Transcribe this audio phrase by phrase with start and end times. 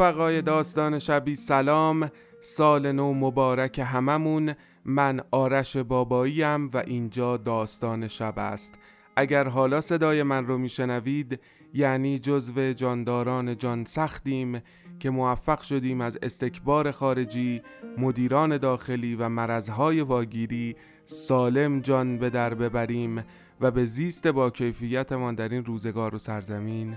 [0.00, 2.10] رفقای داستان شبی سلام
[2.40, 4.54] سال نو مبارک هممون.
[4.84, 8.74] من آرش باباییم و اینجا داستان شب است.
[9.16, 11.40] اگر حالا صدای من رو میشنوید
[11.74, 14.60] یعنی جزو جانداران جان سختیم
[15.00, 17.62] که موفق شدیم از استکبار خارجی
[17.98, 23.24] مدیران داخلی و مرزهای واگیری سالم جان به در ببریم
[23.60, 26.96] و به زیست با کیفیتمان در این روزگار و سرزمین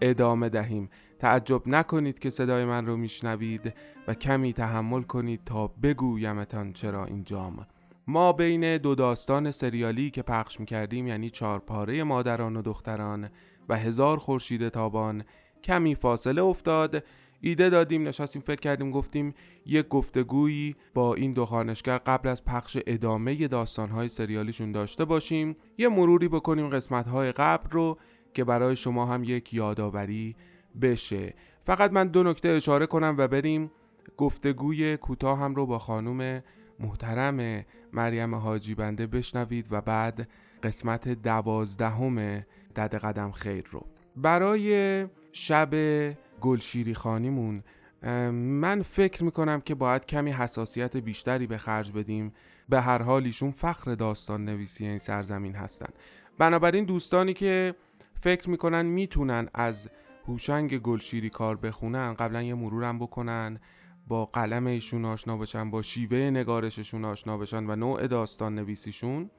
[0.00, 0.88] ادامه دهیم.
[1.20, 3.74] تعجب نکنید که صدای من رو میشنوید
[4.08, 7.66] و کمی تحمل کنید تا بگویمتان چرا اینجام
[8.06, 13.28] ما بین دو داستان سریالی که پخش می‌کردیم یعنی چارپاره مادران و دختران
[13.68, 15.24] و هزار خورشید تابان
[15.64, 17.04] کمی فاصله افتاد.
[17.40, 19.34] ایده دادیم نشستیم فکر کردیم گفتیم
[19.66, 25.56] یک گفتگویی با این دو خانشگر قبل از پخش ادامه داستانهای سریالیشون داشته باشیم.
[25.78, 27.98] یه مروری بکنیم قسمتهای قبل رو
[28.34, 30.36] که برای شما هم یک یادآوری
[30.80, 31.34] بشه.
[31.62, 33.70] فقط من دو نکته اشاره کنم و بریم
[34.16, 36.42] گفتگوی کوتاه هم رو با خانم
[36.80, 40.28] محترم مریم حاجی بنده بشنوید و بعد
[40.62, 42.38] قسمت دوازدهم
[42.76, 43.86] دد قدم خیر رو.
[44.16, 45.74] برای شب
[46.40, 47.64] گلشیری خانیمون
[48.32, 52.32] من فکر می‌کنم که باید کمی حساسیت بیشتری به خرج بدیم.
[52.68, 55.88] به هر حال ایشون فخر داستان نویسی این سرزمین هستن.
[56.38, 57.74] بنابراین دوستانی که
[58.20, 59.90] فکر می‌کنن می‌تونن از
[60.30, 63.60] هوشنگ گلشیری کار بخونن قبلا یه مرورم بکنن
[64.08, 69.30] با قلم ایشون آشنا بشن با شیوه نگارششون آشنا بشن و نوع داستان نویسیشون.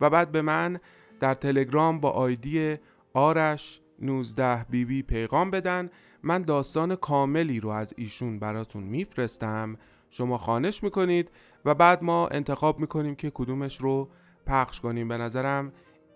[0.00, 0.80] و بعد به من
[1.20, 2.76] در تلگرام با آیدی
[3.14, 5.90] آرش 19 بی بی پیغام بدن.
[6.22, 9.76] من داستان کاملی رو از ایشون براتون میفرستم.
[10.10, 11.30] شما خانش می‌کنید
[11.64, 14.10] و بعد ما انتخاب می‌کنیم که کدومش رو
[14.46, 15.08] پخش کنیم.
[15.08, 15.72] به نظرم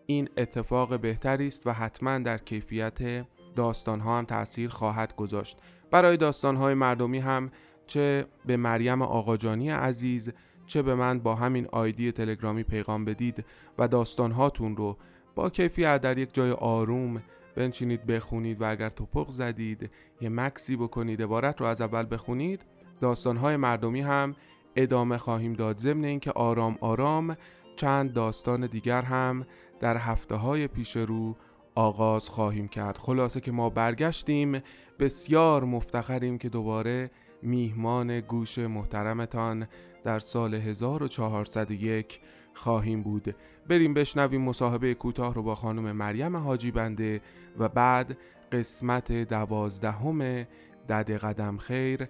[0.06, 3.26] این اتفاق بهتری است و حتما در کیفیت
[3.56, 5.58] داستان ها هم تاثیر خواهد گذاشت.
[5.90, 7.50] برای داستان های مردمی هم
[7.86, 10.32] چه به مریم آقاجانی عزیز
[10.66, 13.44] چه به من با همین آیدی تلگرامی پیغام بدید
[13.78, 14.96] و داستان هاتون رو
[15.34, 17.22] با کیفیت در یک جای آروم
[17.56, 22.64] بنشینید بخونید و اگر توپق زدید یه مکسی بکنید عبارت رو از اول بخونید.
[23.00, 24.34] داستانهای مردمی هم
[24.76, 25.78] ادامه خواهیم داد.
[25.78, 27.36] ضمن اینکه آرام آرام
[27.76, 29.46] چند داستان دیگر هم
[29.80, 31.36] در هفته های پیش رو
[31.74, 32.98] آغاز خواهیم کرد.
[32.98, 34.62] خلاصه که ما برگشتیم
[34.98, 37.10] بسیار مفتخریم که دوباره
[37.42, 39.66] میهمان گوش محترمتان
[40.04, 42.20] در سال 1401
[42.54, 43.36] خواهیم بود.
[43.68, 47.20] بریم بشنویم مصاحبه کوتاه رو با خانم مریم حاجی بنده
[47.58, 48.18] و بعد
[48.52, 50.46] قسمت دوازدهم
[50.88, 52.08] دد قدم خیر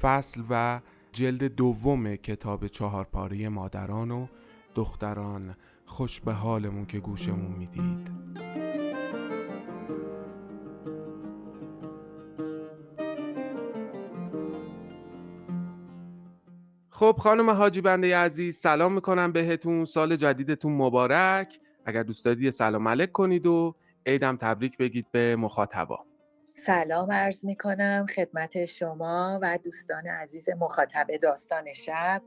[0.00, 0.80] فصل و
[1.12, 4.26] جلد دوم کتاب چهارپاره مادران و
[4.74, 5.56] دختران.
[5.86, 8.63] خوش به حالمون که گوشمون می‌دید.
[16.94, 19.84] خب خانم حاجی بنده عزیز سلام می‌کنم بهتون.
[19.84, 21.60] سال جدیدتون مبارک.
[21.86, 23.74] اگر دوست دارید سلام علیک کنید و
[24.06, 25.98] عیدم تبریک بگید به مخاطبا.
[26.54, 32.22] سلام عرض می کنم خدمت شما و دوستان عزیز مخاطب داستان شب.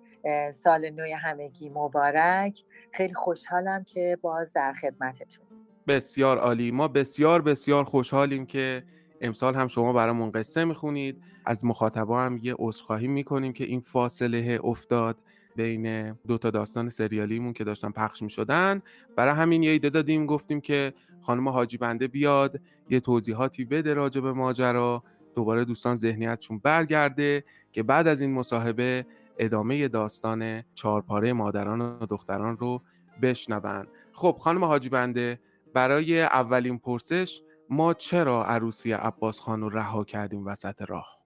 [0.53, 2.63] سال نو همگی مبارک.
[2.93, 5.45] خیلی خوشحالم که باز در خدمتتون.
[5.87, 6.71] بسیار عالی.
[6.71, 8.83] ما بسیار بسیار خوشحالیم که
[9.21, 11.21] امسال هم شما برامون قصه می‌خونید.
[11.47, 15.17] از مخاطبا هم یه عذرخواهی می‌کنیم که این فاصله افتاد
[15.55, 18.81] بین دو تا داستان سریالیمون که داشتن پخش می‌شدن.
[19.15, 22.59] برای همین یه ایده دادیم گفتیم که خانم حاجی بنده بیاد
[22.89, 25.03] یه توضیحاتی بده راجع به ماجرا.
[25.35, 29.05] دوباره دوستان ذهنیتشون برگرده که بعد از این مصاحبه
[29.37, 32.81] ادامه داستان چهارپاره مادران و دختران رو
[33.21, 33.87] بشنون.
[34.11, 35.39] خب خانم حاجی بنده
[35.73, 41.16] برای اولین پرسش ما چرا عروسی عباس خان رو رها کردیم وسط راه؟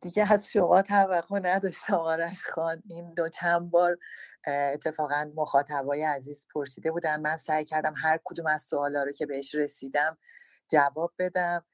[0.00, 1.94] دیگه از شما توقع نداشتم.
[1.94, 3.98] آرش خان این دو چند بار
[4.46, 7.20] اتفاقا مخاطبای عزیز پرسیده بودن.
[7.20, 10.18] من سعی کردم هر کدوم از سوالا رو که بهش رسیدم
[10.68, 11.64] جواب بدم.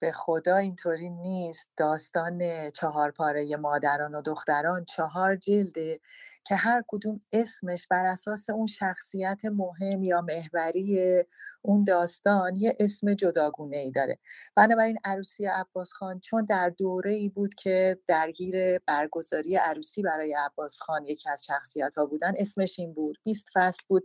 [0.00, 1.66] به خدا اینطوری نیست.
[1.76, 6.00] داستان چهار پاره مادران و دختران چهار جلده
[6.44, 11.24] که هر کدوم اسمش بر اساس اون شخصیت مهم یا محوری
[11.62, 14.18] اون داستان یه اسم جداگونه ای داره.
[14.56, 20.78] بنابراین عروسی عباس خان چون در دوره ای بود که درگیر برگزاری عروسی برای عباس
[20.80, 24.04] خان یکی از شخصیت ها بودن اسمش این بود 20 فصل بود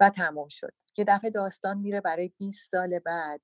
[0.00, 0.72] و تمام شد.
[0.94, 3.40] که دفعه داستان میره برای 20 سال بعد.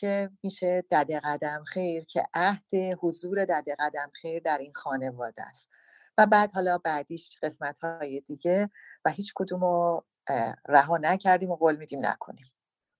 [0.00, 5.70] که میشه دد قدم خیر که عهد حضور دد قدم خیر در این خانواده است.
[6.18, 8.70] و بعد حالا بعدیش قسمت های دیگه
[9.04, 9.62] و هیچ کدوم
[10.68, 12.46] رها نکردیم و قول میدیم نکنیم.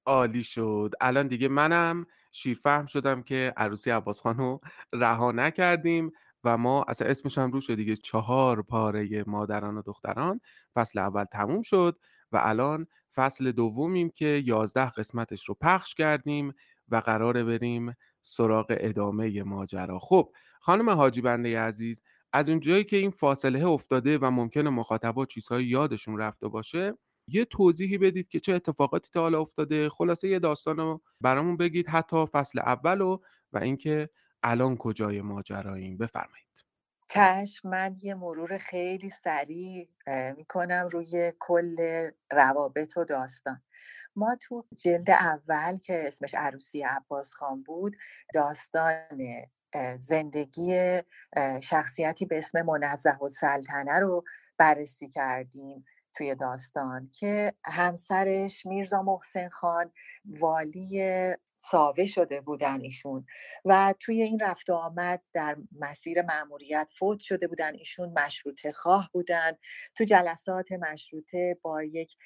[0.07, 0.91] عالی شد.
[1.01, 4.61] الان دیگه منم شیرفهم شدم که عروسی عباس رو
[4.93, 6.13] رها نکردیم
[6.45, 10.41] و ما اصلا اسمش هم رو دیگه چهار پاره مادران و دختران.
[10.75, 11.99] فصل اول تموم شد
[12.33, 16.55] و الان فصل دومیم که یازده قسمتش رو پخش کردیم.
[16.91, 19.99] و قراره بریم سراغ ادامه ماجرا.
[19.99, 22.03] خب خانم حاجی بنده عزیز
[22.33, 26.95] از اونجایی که این فاصله افتاده و ممکنه مخاطبا چیزهای یادشون رفته باشه
[27.29, 29.89] یه توضیحی بدید که چه اتفاقاتی تا حالا افتاده.
[29.89, 33.19] خلاصه یه داستان رو برامون بگید حتی فصل اول و
[33.53, 34.11] و اینکه
[34.43, 35.99] الان کجای ماجراییم.
[35.99, 36.50] بفرمایید.
[37.11, 39.89] چشم من یه مرور خیلی سریع
[40.37, 41.77] می‌کنم روی کل
[42.33, 43.63] روابط و داستان.
[44.17, 47.97] ما تو جلد اول که اسمش عروسی عباس خان بود
[48.35, 48.93] داستان
[49.99, 51.01] زندگی
[51.63, 54.25] شخصیتی به اسم منزه و سلطنه رو
[54.59, 55.85] بررسی کردیم
[56.15, 59.93] توی داستان که همسرش میرزا محسن خان
[60.25, 61.03] والی
[61.63, 63.27] ساوه شده بودن ایشون
[63.65, 69.11] و توی این رفت و آمد در مسیر مأموریت فوت شده بودن ایشون مشروطه خواه
[69.13, 69.51] بودن.
[69.95, 72.17] تو جلسات مشروطه با یک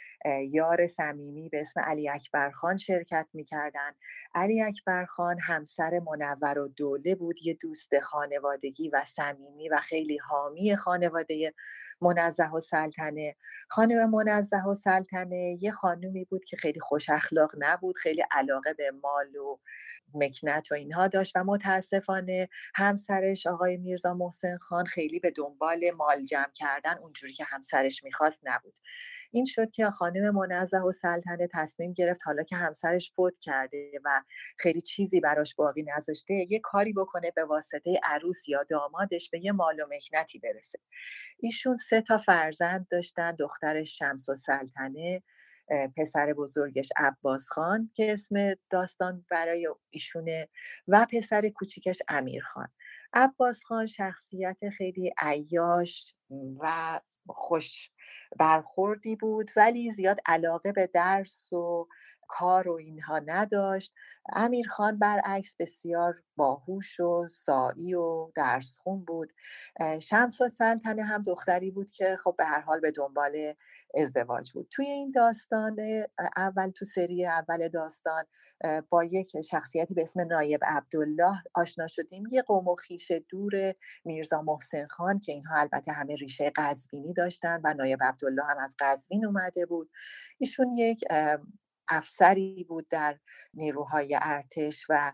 [0.51, 3.91] یار صمیمی به اسم علی اکبر خان شرکت می‌کردن.
[4.35, 10.19] علی اکبر خان همسر منور و دوله بود یه دوست خانوادگی و صمیمی و خیلی
[10.19, 11.55] حامی خانواده
[12.01, 13.37] منزه و سلطنه.
[13.69, 18.91] خانم منزه و سلطنه یه خانومی بود که خیلی خوش اخلاق نبود خیلی علاقه به
[19.03, 19.59] مال و
[20.15, 26.25] مکنت و اینها داشت و متاسفانه همسرش آقای میرزا محسن خان خیلی به دنبال مال
[26.25, 28.79] جمع کردن اونجوری که همسرش می‌خواست نبود.
[29.31, 34.23] این شد که خانم منزه و سلطنه تصمیم گرفت حالا که همسرش فوت کرده و
[34.59, 39.53] خیلی چیزی براش باقی نذاشته یه کاری بکنه به واسطه عروس یا دامادش به یه
[39.53, 40.79] مال و مکنتی برسه.
[41.41, 45.23] ایشون سه تا فرزند داشتن دخترش شمس و سلطنه
[45.97, 50.49] پسر بزرگش عباس خان که اسم داستان برای ایشونه
[50.89, 52.69] و پسر کوچیکش امیر خان.
[53.13, 56.15] عباس خان شخصیت خیلی عیاش
[56.61, 57.91] و خوش
[58.39, 61.89] برخوردی بود ولی زیاد علاقه به درس و
[62.29, 63.95] کار و اینها نداشت.
[64.33, 69.33] امیر خان برعکس بسیار باهوش و سایی و درس خون بود
[70.03, 73.55] شمس سلطنه هم دختری بود که خب به هر حال به دنبال
[73.95, 74.69] ازدواج بود.
[74.71, 75.77] توی این داستان
[76.37, 78.25] اول تو سری اول داستان
[78.89, 82.25] با یک شخصیتی به اسم نایب عبدالله آشنا شدیم.
[82.31, 83.53] یه قوم و خیش دور
[84.05, 88.77] میرزا محسن خان که اینها البته همه ریشه قزوینی داشتن و نایب عبدالله هم از
[88.79, 89.91] قزوین اومده بود.
[90.39, 91.05] ایشون یک
[91.89, 93.19] افسری بود در
[93.55, 95.13] نیروهای ارتش و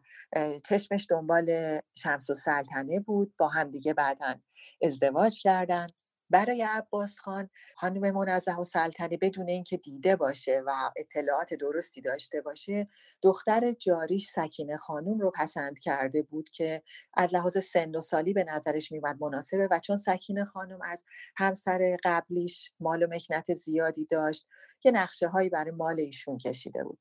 [0.65, 4.35] چشمش دنبال شمس و سلطنه بود با همدیگه بعدا
[4.83, 5.89] ازدواج کردن.
[6.31, 12.41] برای عباس خان خانم منزه و سلطنه بدون اینکه دیده باشه و اطلاعات درستی داشته
[12.41, 12.89] باشه
[13.23, 16.83] دختر جاریش سکینه خانوم رو پسند کرده بود که
[17.15, 21.05] از لحاظ سن و سالی به نظرش میومد مناسبه و چون سکینه خانوم از
[21.37, 24.47] همسر قبلیش مال و مکنت زیادی داشت
[24.81, 26.99] که نقشه هایی برای مال ایشون کشیده بود.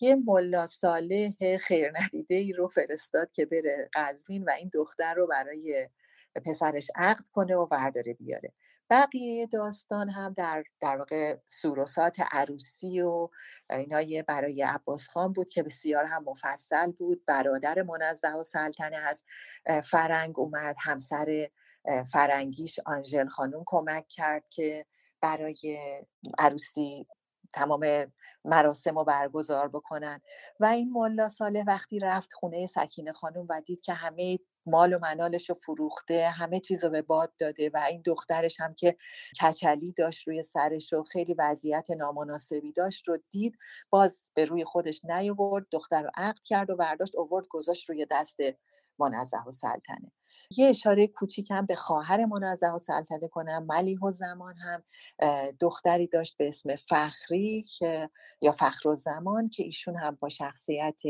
[0.00, 5.26] یه ملا صالح خیر ندیده ای رو فرستاد که بره قزوین و این دختر رو
[5.26, 5.88] برای
[6.40, 8.52] پسرش عقد کنه و ورداره بیاره.
[8.90, 13.28] بقیه داستان هم در در واقع سوروسات عروسی و
[13.70, 17.24] اینا برای عباس خان بود که بسیار هم مفصل بود.
[17.26, 19.24] برادر منزه و سلطنه از
[19.84, 20.76] فرنگ اومد.
[20.78, 21.48] همسر
[22.12, 24.84] فرنگیش آنژل خانوم کمک کرد که
[25.20, 25.78] برای
[26.38, 27.06] عروسی
[27.52, 27.86] تمام
[28.44, 30.20] مراسم رو برگزار بکنن.
[30.60, 34.98] و این ملا ساله وقتی رفت خونه سکینه خانم و دید که همه مال و
[34.98, 38.96] منالش رو فروخته همه چیز رو به باد داده و این دخترش هم که
[39.42, 43.58] کچلی داشت روی سرش و خیلی وضعیت نامناسبی داشت رو دید
[43.90, 48.40] باز به روی خودش نیاورد دختر رو عقد کرد و برداشت اوورد گذاشت روی دست
[49.02, 50.12] منزه و سلطنه.
[50.56, 54.82] یه اشاره کوچیکم به خواهر منزه و سلطنه کنم ملیح و زمان هم
[55.60, 61.00] دختری داشت به اسم فخری که یا فخر و زمان که ایشون هم با شخصیت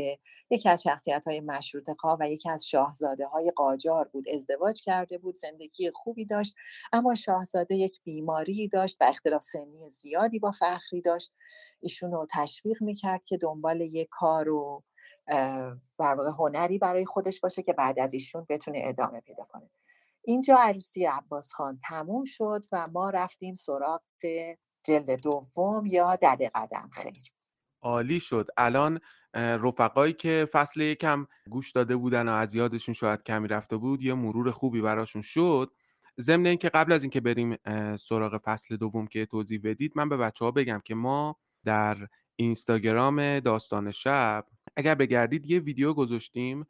[0.49, 1.83] یکی از شخصیت های مشروط
[2.19, 4.29] و یکی از شاهزاده های قاجار بود.
[4.29, 6.55] ازدواج کرده بود زندگی خوبی داشت
[6.93, 11.33] اما شاهزاده یک بیماری داشت و اختلاف سنی زیادی با فخری داشت.
[11.79, 14.83] ایشون رو تشویق می‌کرد که دنبال یک کار و
[15.99, 19.69] در واقع هنری برای خودش باشه که بعد از ایشون بتونه ادامه پیدا کنه.
[20.25, 24.01] اینجا عروسی عباس خان تموم شد و ما رفتیم سراغ
[24.83, 26.89] جلد دوم یا دد قدم.
[26.91, 27.13] خیر.
[27.81, 28.47] عالی شد.
[28.57, 28.99] الان
[29.33, 34.13] رفقایی که فصل یکم گوش داده بودن و از یادشون شاید کمی رفته بود یه
[34.13, 35.71] مرور خوبی براشون شد.
[36.19, 37.55] ضمن اینکه قبل از اینکه بریم
[37.95, 41.97] سراغ فصل دوم که توضیح بدید من به بچه ها بگم که ما در
[42.35, 44.45] اینستاگرام داستان شب
[44.75, 46.65] اگر بگردید یه ویدیو گذاشتیم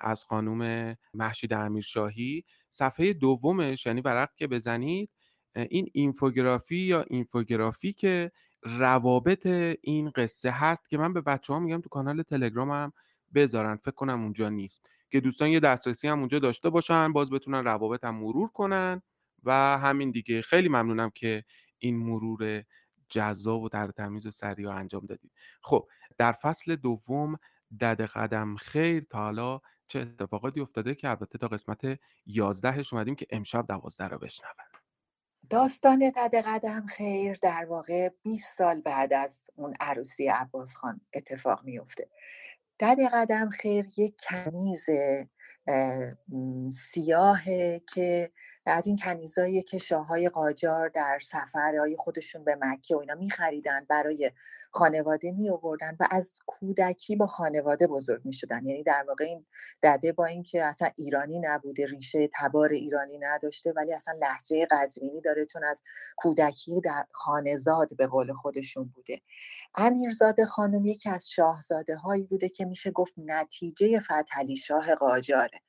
[0.00, 2.44] از خانم محشید امیرشاهی.
[2.70, 5.10] صفحه دومش یعنی ورق که بزنید
[5.54, 9.46] این اینفوگرافی یا اینفوگرافی که روابط
[9.80, 12.92] این قصه هست که من به بچه ها میگم تو کانال تلگرامم
[13.34, 14.86] بذارن فکر کنم اونجا نیست.
[15.10, 19.02] که دوستان یه دسترسی هم اونجا داشته باشن باز بتونن روابط هم مرور کنن.
[19.44, 20.42] و همین دیگه.
[20.42, 21.44] خیلی ممنونم که
[21.78, 22.64] این مرور
[23.08, 25.32] جذاب و در تمیز و سریع انجام دادید.
[25.62, 27.38] خب در فصل دوم
[27.80, 33.26] دد قدم خیر تا حالا چه اتفاقاتی افتاده که البته تا قسمت 11 اومدیم که
[33.30, 34.52] امشب 12 رو بشنون.
[35.50, 41.64] داستان دد قدم خیر در واقع 20 سال بعد از اون عروسی عباس خان اتفاق
[41.64, 42.08] میفته
[42.80, 44.86] دد قدم خیر یک کنیز
[46.72, 48.30] سیاهه که
[48.66, 54.30] از این کنیزایی که شاههای قاجار در سفرهای خودشون به مکه و اینا میخریدن برای
[54.70, 59.46] خانواده می آوردن و از کودکی با خانواده بزرگ می شدن یعنی در واقع این
[59.82, 65.46] دده با اینکه اصلا ایرانی نبوده ریشه تبار ایرانی نداشته ولی اصلا لحجه قزوینی داره
[65.46, 65.82] چون از
[66.16, 69.20] کودکی در خانزاد به قول خودشون بوده.
[69.74, 74.94] امیرزاده خانم یکی از شاهزاده هایی بوده که میشه گفت نتیجه فتحعلی شاه
[75.34, 75.60] قاجاره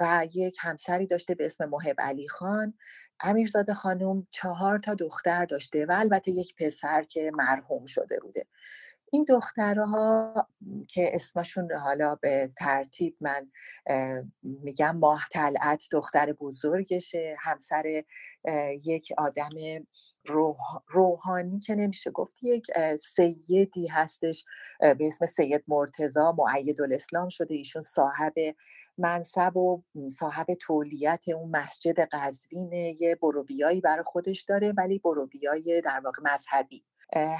[0.00, 2.74] و یک همسری داشته به اسم محب علی خان.
[3.20, 8.46] امیرزاده خانم چهار تا دختر داشته و البته یک پسر که مرحوم شده بوده.
[9.12, 10.34] این دخترها
[10.88, 13.50] که اسمشون حالا به ترتیب من
[14.42, 17.36] میگم ماه طلعت دختر بزرگشه.
[17.38, 18.02] همسر
[18.84, 19.50] یک آدم
[20.88, 22.66] روحانی که نمیشه گفت یک
[23.00, 24.44] سیدی هستش
[24.80, 27.54] به اسم سید مرتزا معید الاسلام شده.
[27.54, 28.34] ایشون صاحب
[28.98, 36.00] منصب و صاحب تولیت اون مسجد قزوین یه بروبیایی برای خودش داره ولی بروبیای در
[36.04, 36.84] واقع مذهبی.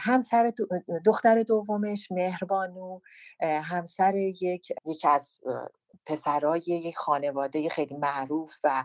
[0.01, 0.51] همسر
[1.05, 3.01] دختر دومش مهربانو
[3.41, 5.41] همسر یک یکی از
[6.07, 8.85] پسرای یک خانواده خیلی معروف و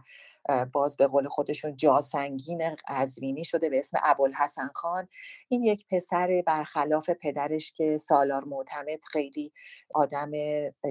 [0.74, 5.08] باز به قول خودشون جاسنگین قزوینی شده به اسم ابوالحسن خان.
[5.50, 9.54] این یک پسر برخلاف پدرش که سالار معتمد خیلی
[9.94, 10.32] آدم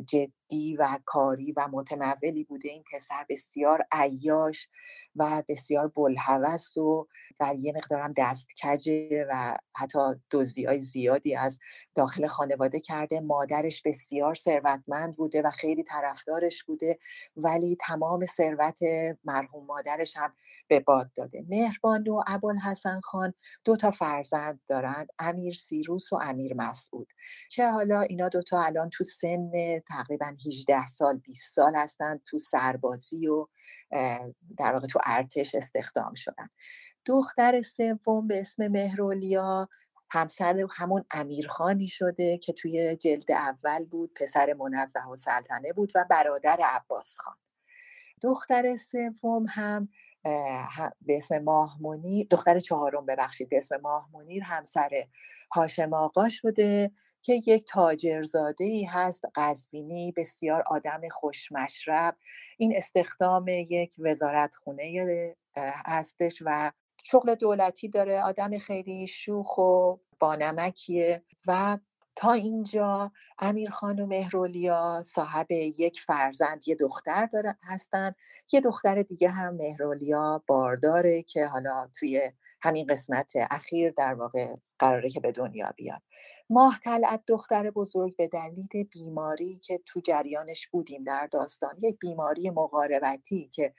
[0.09, 0.40] جد
[0.79, 2.69] و کاری و متمولی بوده.
[2.69, 4.69] این پسر بسیار عیاش
[5.17, 7.07] و بسیار بلحوث و
[7.41, 9.99] و یه مقدارم دستکجه و حتی
[10.31, 11.59] دزدی های زیادی از
[11.95, 13.21] داخل خانواده کرده.
[13.21, 16.99] مادرش بسیار ثروتمند بوده و خیلی طرفدارش بوده
[17.37, 18.79] ولی تمام ثروت
[19.25, 20.35] مرحوم مادرش هم
[20.69, 21.45] به باد داده.
[21.49, 27.09] مهربان و ابوالحسن خان دو تا فرزند دارند امیر سیروس و امیر مسعود.
[27.51, 29.51] که حالا اینا دوتا الان تو سن
[29.89, 33.47] تقریبا 18 سال 20 سال هستن تو سربازی و
[34.59, 36.49] در واقع تو ارتش استخدام شدن.
[37.07, 39.69] دختر سوم به اسم مهرولیا
[40.11, 46.05] همسر همون امیرخانی شده که توی جلد اول بود پسر منزه و سلطنه بود و
[46.11, 47.37] برادر عباس خان.
[48.23, 49.89] دختر سوم هم
[51.01, 54.91] به اسم ماهمونی دختر چهارم ببخشید به اسم ماهمونیر همسر
[55.55, 56.91] هاشم آقا شده
[57.23, 62.17] که یک تاجرزاده ای هست قزبینی بسیار آدم خوشمشرب.
[62.59, 65.37] این استخدام یک وزارت خونه
[65.87, 66.71] هستش و
[67.05, 68.23] شغل دولتی داره.
[68.23, 71.79] آدم خیلی شوخ و بانمکیه و
[72.17, 78.15] تا اینجا امیرخان و مهرولیا صاحب یک فرزند یه دختر داره هستن.
[78.53, 82.21] یه دختر دیگه هم مهرولیا بارداره که حالا توی
[82.63, 86.03] همین قسمت اخیر در واقع قراره که به دنیا بیاد.
[86.51, 92.51] ماه طلعت دختر بزرگ به دلیل بیماری که تو جریانش بودیم در داستان یک بیماری
[92.51, 93.75] مقاربتی که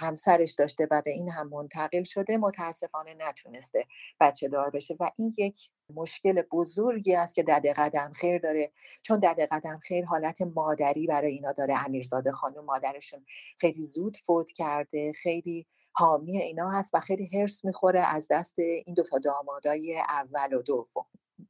[0.00, 3.84] همسرش داشته و به این هم منتقل شده متاسفانه نتونسته
[4.20, 8.72] بچه دار بشه و این یک مشکل بزرگی است که دده قدم خیر داره.
[9.02, 11.84] چون دده قدم خیر حالت مادری برای اینا داره.
[11.86, 13.24] امیرزاده خانم مادرشون
[13.58, 18.94] خیلی زود فوت کرده خیلی حامی اینا هست و خیلی هرس می‌خوره از دست این
[18.96, 21.04] دوتا دامادای اول و دوم.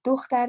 [0.05, 0.49] دختر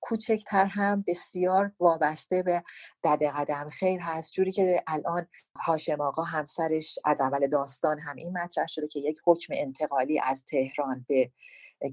[0.00, 2.62] کوچکتر هم بسیار وابسته به
[3.04, 4.32] دده قدم خیر هست.
[4.32, 5.26] جوری که الان
[5.56, 10.44] هاشم آقا همسرش از اول داستان هم این مطرح شده که یک حکم انتقالی از
[10.44, 11.30] تهران به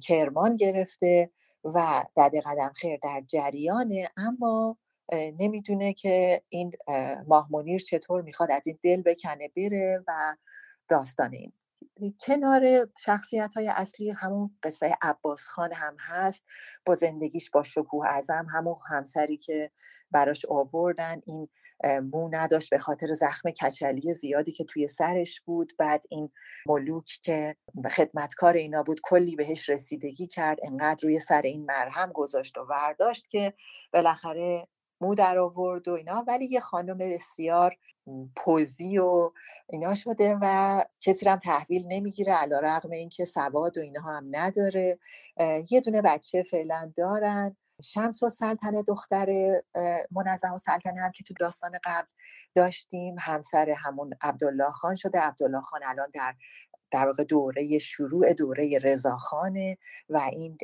[0.04, 1.32] کرمان گرفته
[1.64, 4.10] و دده قدم خیر در جریانه.
[4.18, 4.78] اما
[5.14, 6.72] نمی‌دونه که این
[7.28, 10.36] ماه منیر چطور می‌خواد از این دل بکنه بره و
[10.90, 11.54] داستان این.
[12.28, 12.66] کنار
[13.06, 16.44] شخصیت های اصلی همون قصه عباس خان هم هست
[16.86, 19.72] با زندگیش با شکوه ازم همون همسری که
[20.12, 21.50] براش آوردن این
[22.14, 25.74] مو نداشت به خاطر زخم کچلی زیادی که توی سرش بود.
[25.80, 26.30] بعد این
[26.66, 27.56] ملوک که
[27.92, 33.30] خدمتکار اینا بود کلی بهش رسیدگی کرد انقدر روی سر این مرهم گذاشت و ورداشت
[33.30, 33.54] که
[33.94, 34.68] بالاخره
[35.06, 37.76] مو در آورد و اینا ولی یه خانم بسیار
[38.36, 39.32] پوزی و
[39.70, 45.00] اینا شده و کسی هم تحویل نمی‌گیره علا رقم اینکه سواد و اینها هم نداره.
[45.72, 47.56] یه دونه بچه فعلا دارن.
[47.84, 49.28] شمس و سلطنه دختر
[50.12, 52.08] منظم و سلطنه هم که تو داستان قبل
[52.56, 55.20] داشتیم همسر همون عبدالله خان شده.
[55.20, 56.36] عبدالله خان الان در
[56.92, 59.78] در واقع دوره شروع دوره رضاخانه
[60.10, 60.58] و این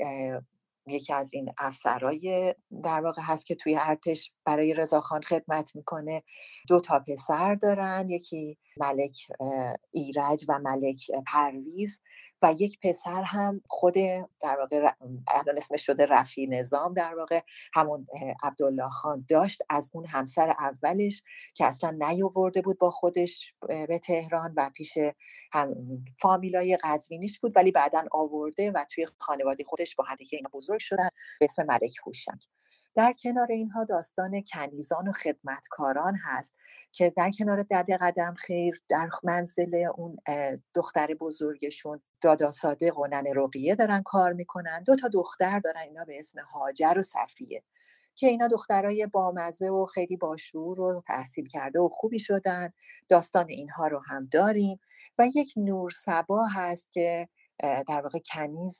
[0.87, 6.23] یکی از این افسرای در واقع هست که توی ارتش برای رضاخان خدمت می‌کنه.
[6.67, 9.27] دو تا پسر دارن یکی ملک
[9.91, 12.01] ایرج و ملک پرویز
[12.41, 13.93] و یک پسر هم خود
[14.41, 14.91] در واقع
[15.27, 17.39] الان اسمش شده رفی نظام در واقع.
[17.73, 18.07] همون
[18.43, 21.23] عبدالله خان داشت از اون همسر اولش
[21.53, 24.97] که اصلا نیاورده بود با خودش به تهران و پیش
[25.53, 25.75] هم
[26.17, 31.09] فامیلای قزوینیش بود ولی بعدا آورده و توی خانواده خودش با که اینا بزرگ شدن.
[31.39, 32.41] به اسم ملک هوشنگ.
[32.95, 36.53] در کنار اینها داستان کنیزان و خدمتکاران هست
[36.91, 40.17] که در کنار دد قدم خیر در منزل اون
[40.73, 44.83] دختر بزرگشون دادا صادق و ننه رقیه دارن کار می‌کنن.
[44.83, 47.63] دو تا دختر دارن اینا به اسم هاجر و صفیه
[48.15, 52.73] که اینا دخترای بامزه و خیلی باشور و تحصیل کرده و خوبی شدن.
[53.09, 54.79] داستان اینها رو هم داریم
[55.17, 57.29] و یک نور سبا هست که
[57.61, 58.77] در واقع کنیز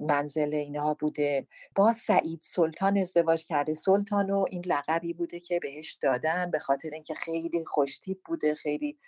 [0.00, 1.46] منزل اینها بوده.
[1.76, 3.74] با سعید سلطان ازدواج کرده.
[3.74, 8.98] سلطان و این لقبی بوده که بهش دادن به خاطر اینکه خیلی خوشتیب بوده خیلی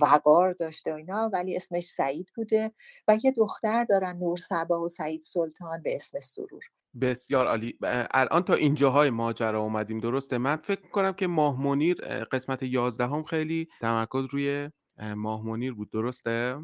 [0.00, 2.70] وقار داشته و اینا ولی اسمش سعید بوده
[3.08, 6.62] و یه دختر دارن نور سبا و سعید سلطان به اسم سرور.
[7.00, 7.78] بسیار عالی.
[8.10, 13.68] الان تا اینجاهای ماجرا اومدیم درسته؟ من فکر کنم که ماه منیر قسمت یازدهم خیلی
[13.80, 14.70] تمرکز روی
[15.16, 15.90] ماه منیر بود.
[15.90, 16.56] درسته؟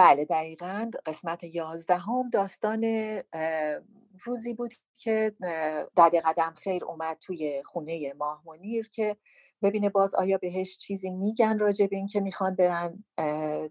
[0.00, 2.84] بله دقیقا قسمت یازدهم داستان
[4.20, 5.32] روزی بود که
[5.96, 9.16] دد قدم خیر اومد توی خونه ماه منیر که
[9.62, 13.04] ببینه باز آیا بهش چیزی میگن راجع به این که می‌خوان برن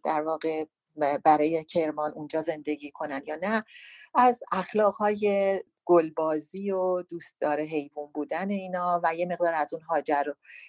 [0.04, 0.66] در واقع
[1.24, 3.64] برای کرمان اونجا زندگی کنن یا نه.
[4.16, 10.24] از اخلاقهای گلبازی و دوست داره حیوان بودن اینا و یه مقدار از اون هاجر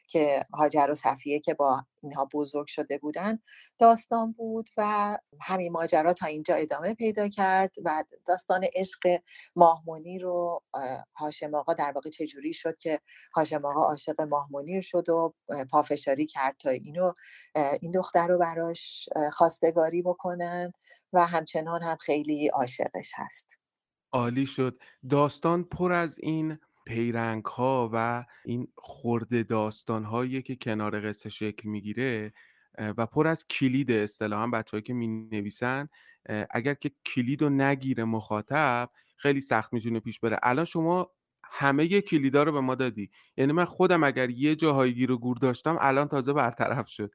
[0.09, 3.39] که هاجر و صفیه که با اینها بزرگ شده بودن
[3.79, 9.21] داستان بود و همین ماجرا تا اینجا ادامه پیدا کرد و داستان عشق
[9.57, 10.63] ماهمونی رو
[11.17, 13.01] هاشم آقا در واقع چجوری شد که
[13.37, 15.35] هاشم آقا عاشق ماهمونیر شد و
[15.71, 17.13] پافشاری کرد تا اینو
[17.83, 20.73] این دختر رو براش خواستگاری بکنن
[21.13, 23.70] و همچنان هم خیلی عاشقش هست.
[24.13, 24.83] عالی شد.
[25.11, 26.59] داستان پر از این
[27.45, 32.33] ها و این خورده داستان‌هایی که کنار قصه شکل می‌گیره
[32.79, 35.89] و پر از کلید اصطلاحا بچه‌هایی که نویسن
[36.51, 40.39] اگر که کلید رو نگیره مخاطب خیلی سخت می‌تونه پیش بره.
[40.43, 41.11] الان شما
[41.45, 43.11] همه کلیدا رو به ما دادی.
[43.37, 47.15] یعنی من خودم اگر یه جاهایی گیر و گور داشتم الان تازه برطرف شد.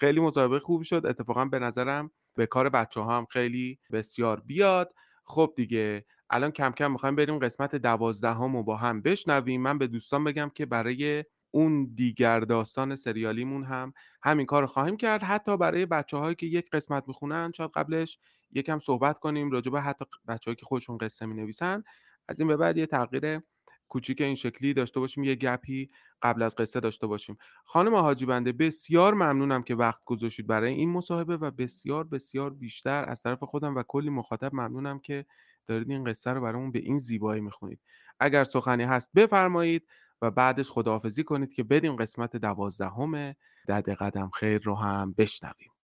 [0.00, 1.06] خیلی مسابقه خوب شد.
[1.06, 4.94] اتفاقا به نظرم به کار بچه‌ها هم خیلی بسیار بیاد.
[5.24, 9.62] خب دیگه الان کم کم می‌خوایم بریم قسمت دوازدهم رو با هم بشنویم.
[9.62, 15.22] من به دوستان بگم که برای اون دیگر داستان سریالیمون هم همین کار خواهیم کرد.
[15.22, 18.18] حتی برای بچه هایی که یک قسمت می‌خونن شاید قبلش
[18.52, 21.82] یکم صحبت کنیم راجع به حتی بچه هایی که خودشون قصه می نویسن
[22.28, 23.40] از این به بعد یه تغییر
[23.88, 25.90] کوچیک این شکلی داشته باشیم یه گپی
[26.22, 27.38] قبل از قصه داشته باشیم.
[27.64, 33.04] خانم حاجی بنده بسیار ممنونم که وقت گذاشتید برای این مصاحبه و بسیار بسیار بیشتر
[33.08, 35.26] از طرف خودم و کلی مخاطب ممنونم که
[35.66, 37.80] دارید این قصه رو برامون به این زیبایی می‌خونید.
[38.20, 39.88] اگر سخنی هست بفرمایید
[40.22, 43.34] و بعدش خداحافظی کنید که بریم قسمت دوازدهم
[43.68, 45.75] دد قدم خیر رو هم بشنویم.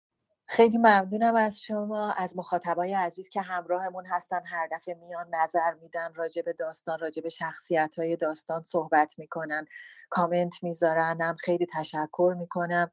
[0.55, 6.15] خیلی ممنونم از شما از مخاطبای عزیز که همراهمون هستن هر دفعه میان نظر میدن
[6.15, 9.67] راجع به داستان راجع به شخصیت های داستان صحبت می‌کنن
[10.11, 12.91] کامنت می‌ذارن هم خیلی تشکر می‌کنم.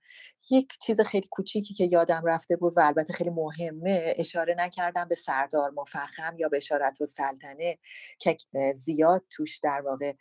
[0.52, 5.16] یک چیز خیلی کوچیکی که یادم رفته بود و البته خیلی مهمه اشاره نکردم به
[5.16, 7.78] سردار مفخم یا بشارت و سلطنه
[8.20, 8.38] که
[8.76, 10.14] زیاد توش در واقع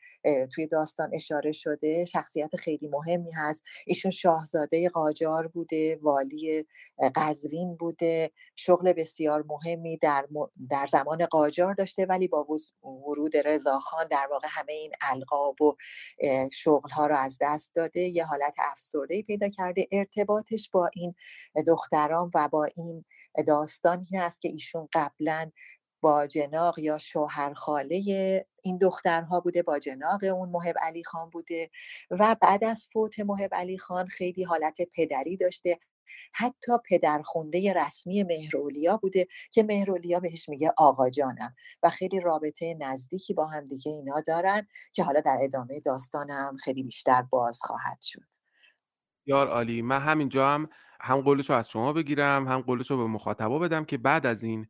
[0.55, 2.05] توی داستان اشاره شده.
[2.05, 3.63] شخصیت خیلی مهمی هست.
[3.87, 6.67] ایشون شاهزاده قاجار بوده والی
[7.29, 10.27] قزوین بوده شغل بسیار مهمی در,
[10.71, 12.47] در زمان قاجار داشته ولی با
[12.83, 15.77] ورود رضاخان در واقع همه این القاب و
[16.53, 18.01] شغل ها رو از دست داده.
[18.01, 19.89] یه حالت افسرده پیدا کرده.
[19.93, 21.15] ارتباطش با این
[21.67, 23.05] دختران و با این
[23.47, 25.51] داستان این است که ایشون قبلا
[26.01, 27.99] باجناق یا شوهرخاله
[28.63, 31.71] این دخترها بوده باجناق اون محب علی خان بوده.
[32.11, 35.79] و بعد از فوت محب علی خان خیلی حالت پدری داشته.
[36.33, 43.35] حتی پدرخونده رسمی مهرولیا بوده که مهرولیا بهش میگه آقا جانم و خیلی رابطه نزدیکی
[43.35, 48.29] با هم دیگه اینا دارن که حالا در ادامه داستانم خیلی بیشتر باز خواهد شد.
[49.27, 50.69] یار عالی من همینجا هم
[51.01, 54.43] هم قولش رو از شما بگیرم هم قولش رو به مخاطبا بدم که بعد از
[54.43, 54.67] این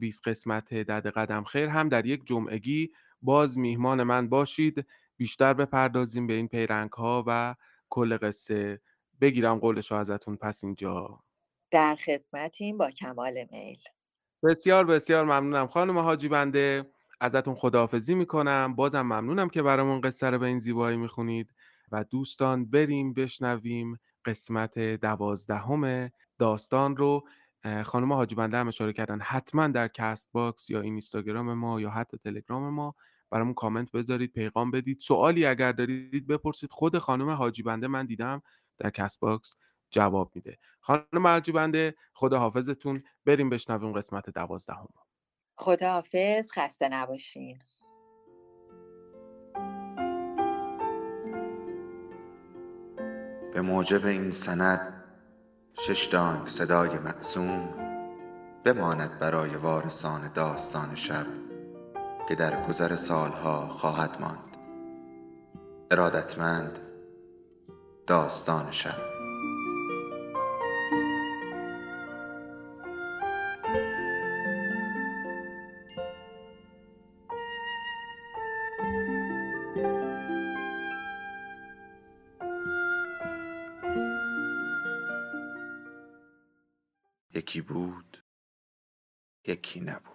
[0.00, 2.90] 20 قسمت دد قدم خیر هم در یک جمعگی
[3.22, 4.86] باز میهمان من باشید.
[5.16, 7.54] بیشتر بپردازیم به این پیرنگ ها و
[7.88, 8.80] کل قصه
[9.24, 11.20] بگیرم قولش رو ازتون پس اینجا.
[11.70, 13.78] در خدمتیم با کمال میل.
[14.42, 15.66] بسیار بسیار ممنونم.
[15.66, 18.74] خانم حاجی بنده ازتون خداحافظی می‌کنم.
[18.76, 21.54] بازم ممنونم که برامون قصه رو به این زیبایی می‌خونید.
[21.92, 27.22] و دوستان بریم بشنویم قسمت دوازدهم داستان رو.
[27.84, 31.90] خانم حاجی بنده هم اشاره کردن حتما در کست باکس یا این اینستاگرام ما یا
[31.90, 32.94] حتی تلگرام ما
[33.30, 35.00] برامون کامنت بذارید پیغام بدید.
[35.00, 38.42] سوالی اگر دارید بپرسید خود خانم حاجی بنده من دیدم
[38.78, 39.56] در کست باکس
[39.90, 40.58] جواب میده.
[40.80, 44.88] خانم حاجی بنده خدا حافظتون بریم بشنویم قسمت دوازدهم
[45.56, 47.58] خدا حافظ خسته نباشین.
[53.54, 55.04] به موجب این سند
[55.78, 57.74] شش دانگ صدای معصوم
[58.64, 61.26] بماند برای وارثان داستان شب
[62.28, 64.56] که در گذر سالها خواهد ماند.
[65.90, 66.78] ارادتمند
[68.06, 69.14] داستان شب
[87.34, 88.24] یکی بود
[89.46, 90.13] یکی نبود.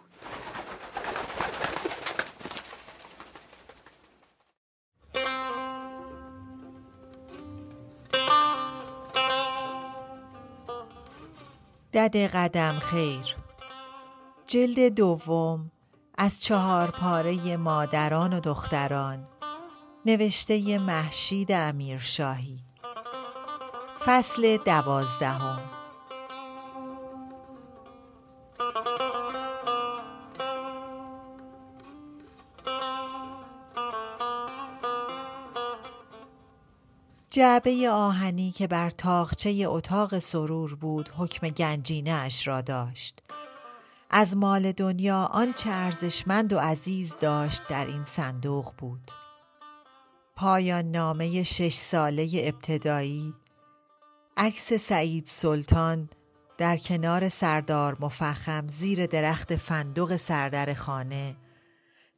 [12.00, 13.36] دد قدم خیر.
[14.48, 15.72] جلد دوم
[16.18, 19.28] از چهار پاره مادران و دختران
[20.06, 22.60] نوشته محشید امیرشاهی.
[24.06, 25.79] فصل دوازدهم.
[37.32, 43.20] جعبه آهنی که بر تاخچه اتاق سرور بود حکم گنجینه اش را داشت.
[44.10, 49.12] از مال دنیا آنچه ارزشمند و عزیز داشت در این صندوق بود.
[50.36, 53.34] پایان نامه شش ساله ابتدایی
[54.38, 56.10] عکس سعید سلطان
[56.58, 61.36] در کنار سردار مفخم زیر درخت فندق سردر خانه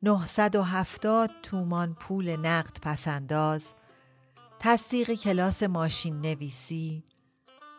[0.04, 3.74] 970 تومان پول نقد پسنداز
[4.63, 7.04] تصدیق کلاس ماشین نویسی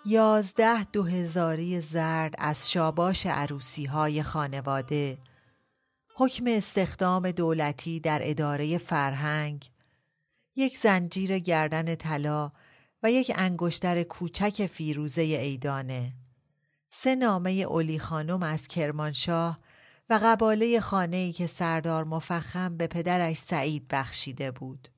[0.07, 5.19] یازده دو هزاری زرد از شاباش عروسی های خانواده
[6.17, 9.71] حکم استخدام دولتی در اداره فرهنگ
[10.57, 12.53] یک زنجیر گردن طلا
[13.03, 16.13] و یک انگشتر کوچک فیروزه ایدانه.
[16.91, 19.59] سه نامه اولی خانم از کرمانشاه
[20.11, 24.89] و قباله خانه‌ای که سردار مفخم به پدرش سعید بخشیده بود.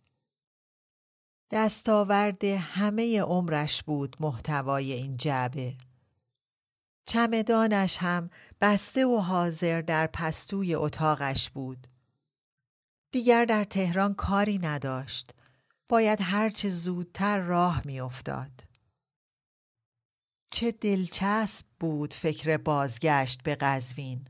[1.55, 5.75] دستاورد همه عمرش بود محتوای این جعبه.
[7.07, 11.87] چمدانش هم بسته و حاضر در پستوی اتاقش بود.
[13.13, 15.35] دیگر در تهران کاری نداشت.
[15.89, 18.65] باید هرچه زودتر راه میافتاد.
[20.51, 24.25] چه دلچسب بود فکر بازگشت به قزوین.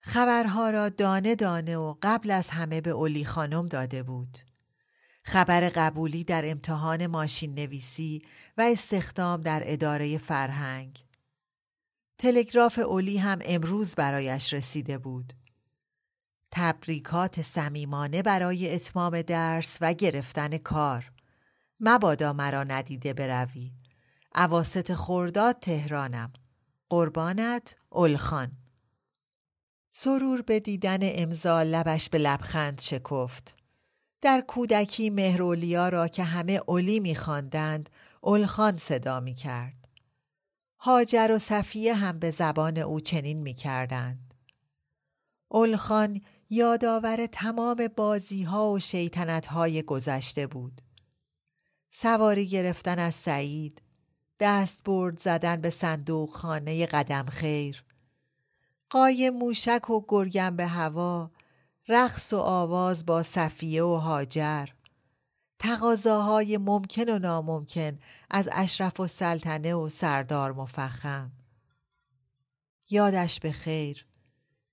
[0.00, 4.47] خبرها را دانه دانه و قبل از همه به اولی خانم داده بود.
[5.28, 8.22] خبر قبولی در امتحان ماشین نویسی
[8.58, 11.04] و استخدام در اداره فرهنگ.
[12.18, 15.32] تلگراف اولی هم امروز برایش رسیده بود.
[16.50, 21.12] تبریکات صمیمانه برای اتمام درس و گرفتن کار.
[21.80, 23.72] مبادا مرا ندیده بروی.
[24.34, 26.32] عواست خورداد تهرانم.
[26.88, 28.52] قربانت اولخان.
[29.90, 33.58] سرور به دیدن امضا لبش به لبخند شکفت.
[34.20, 39.88] در کودکی مهرولیا را که همه اولی میخواندند اولخان صدا می کرد.
[40.78, 44.34] هاجر و صفیه هم به زبان او چنین می کردند.
[45.48, 50.80] اولخان یادآور تمام بازی ها و شیطنت های گذشته بود.
[51.90, 53.82] سواری گرفتن از سعید،
[54.40, 57.84] دست برد زدن به صندوق خانه قدم خیر،
[58.90, 61.30] قای موشک و گرگم به هوا
[61.88, 64.66] رقص و آواز با صفیه و هاجر
[65.58, 67.98] تقاضاهای ممکن و ناممکن
[68.30, 71.32] از اشرف و سلطنه و سردار مفخم.
[72.90, 74.06] یادش به خیر.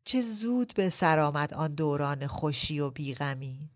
[0.06, 3.69] چه زود به سر آمد آن دوران خوشی و بیغمی.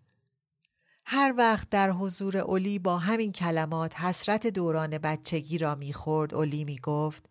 [1.05, 7.29] هر وقت در حضور اولی با همین کلمات حسرت دوران بچگی را می‌خورد اولی می‌گفت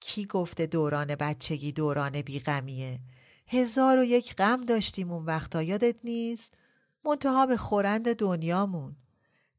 [0.00, 3.00] کی گفته دوران بچگی دوران بیغمیه؟
[3.48, 6.54] هزار و یک غم داشتیم اون وقتا یادت نیست
[7.04, 8.96] منتها به خورند دنیامون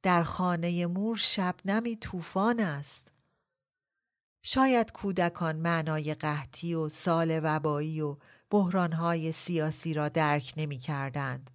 [0.02, 3.12] در خانه مور شبنمی طوفان است
[4.42, 8.18] شاید کودکان معنای قحطی و سال وبایی و
[8.50, 11.50] بحرانهای سیاسی را درک نمی کردند.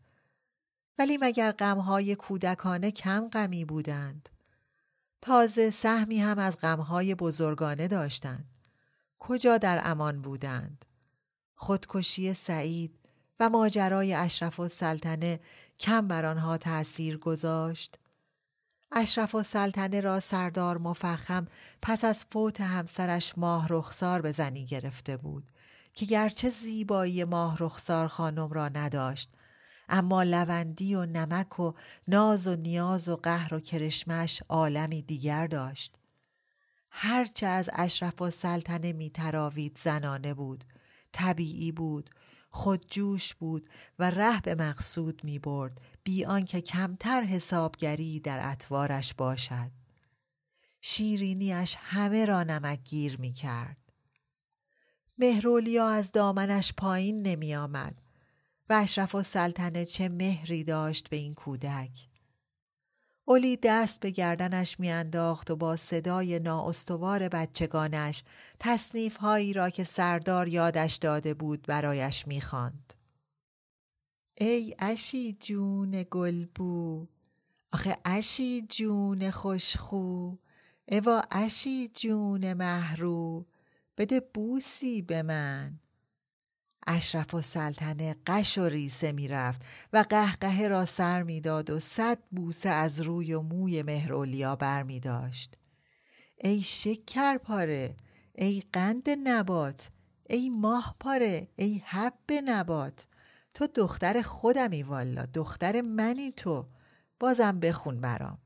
[0.99, 4.29] ولی مگر غمهای کودکانه کم غمی بودند؟
[5.21, 8.49] تازه سهمی هم از غمهای بزرگانه داشتند.
[9.19, 10.85] کجا در امان بودند؟
[11.65, 12.99] خودکشی سعید
[13.41, 15.41] و ماجرای اشرف و سلطنه
[15.79, 17.99] کم بر آنها تأثیر گذاشت؟
[18.93, 21.47] اشرف و سلطنه را سردار مفخم
[21.83, 25.45] پس از فوت همسرش ماه رخسار به زنی گرفته بود
[25.95, 29.31] که گرچه زیبایی ماه رخسار خانم را نداشت
[29.89, 31.73] اما لوندی و نمک و
[32.09, 35.99] ناز و نیاز و قهر و کرشمش عالمی دیگر داشت
[36.91, 40.65] هرچه از اشرف و سلطنه می تراوید زنانه بود
[41.15, 42.11] طبیعی بود
[42.51, 49.71] خودجوش بود و ره به مقصود می برد بی آنکه کمتر حسابگری در اطوارش باشد.
[50.81, 53.77] شیرینیش همه را نمکگیر می کرد.
[55.19, 58.03] مهرولیا از دامنش پایین نمی آمد
[58.71, 62.14] و اشرف و سلطنه چه مهری داشت به این کودک؟
[63.27, 68.23] اولی دست به گردنش میانداخت و با صدای نااستوار بچگانش
[68.61, 72.95] تصنیف هایی را که سردار یادش داده بود برایش می‌خواند.
[74.39, 77.07] ای اشی جون گلبو
[77.73, 80.33] آخه اشی جون خوشخو
[80.89, 83.47] اوا اشی جون محرو
[83.97, 85.79] بده بوسی به من
[86.87, 92.69] اشرف و سلطنه قش و ریسه می‌رفت و قهقه را سر می‌داد و صد بوسه
[92.69, 95.57] از روی و موی مهرولیا بر می داشت.
[96.41, 97.97] ای شکر پاره
[98.35, 99.89] ای قند نبات
[100.31, 103.07] ای ماه پاره ای حب نبات.
[103.55, 106.67] تو دختر خودمی والا دختر منی تو.
[107.21, 108.39] بازم بخون برام.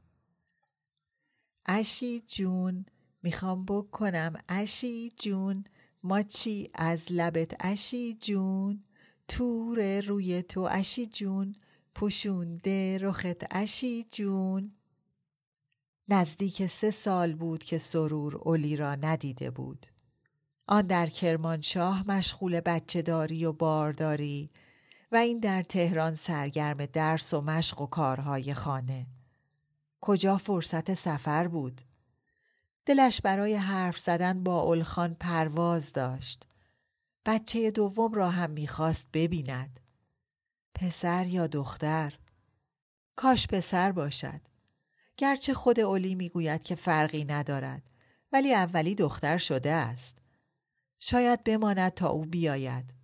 [1.67, 2.87] اشی جون
[3.23, 5.65] می‌خوام بکنم اشی جون.
[6.03, 8.85] ماچی از لبت اشی جون؟
[9.29, 11.57] تور روی تو اشی جون
[11.95, 14.73] پوشونده رخت اشی جون.
[16.09, 19.87] نزدیک سه سال بود که سرور اولی را ندیده بود.
[20.69, 24.51] آن در کرمانشاه مشغول بچه داری و بارداری
[25.13, 29.07] و این در تهران سرگرم درس و مشق و کارهای خانه.
[30.01, 31.81] کجا فرصت سفر بود؟
[32.89, 36.47] دلش برای حرف زدن با اولخان پرواز داشت.
[37.27, 39.81] بچه دوم را هم می‌خواست ببیند.
[40.75, 42.19] پسر یا دختر؟
[43.17, 44.41] کاش پسر باشد.
[45.17, 47.91] گرچه خود اولی می‌گوید که فرقی ندارد
[48.33, 50.19] ولی اولی دختر شده است.
[51.01, 52.95] شاید بماند تا او بیاید.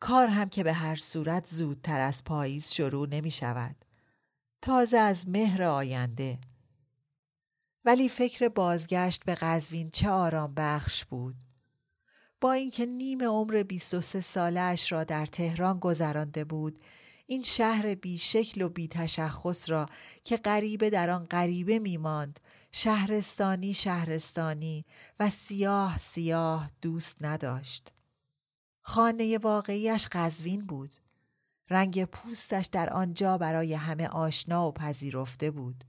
[0.00, 3.84] کار هم که به هر صورت زودتر از پاییز شروع نمی شود.
[4.62, 6.38] تازه از مهر آینده.
[7.88, 11.34] ولی فکر بازگشت به قزوین چه آرام بخش بود.
[12.40, 16.78] با اینکه نیم عمر 23 سالش را در تهران گذرانده بود
[17.26, 19.86] این شهر بیشکل و بیتشخص را
[20.24, 22.40] که غریبه در آن غریبه میماند
[22.72, 24.84] شهرستانی شهرستانی
[25.20, 27.92] و سیاه سیاه دوست نداشت.
[28.80, 30.94] خانه واقعیش قزوین بود.
[31.70, 35.84] رنگ پوستش در آنجا برای همه آشنا و پذیرفته بود.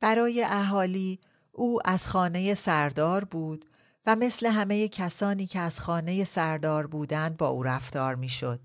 [0.00, 1.20] برای اهالی
[1.52, 3.64] او از خانه سردار بود
[4.06, 8.60] و مثل همه کسانی که از خانه سردار بودند با او رفتار می‌شد.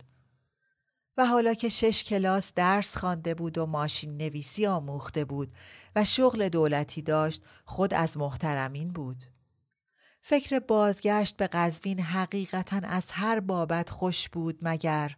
[1.18, 5.54] و حالا که شش کلاس درس خوانده بود و ماشین نویسی آموخته بود
[5.96, 9.24] و شغل دولتی داشت خود از محترمین بود.
[10.22, 15.16] فکر بازگشت به قزوین حقیقتا از هر بابت خوش بود مگر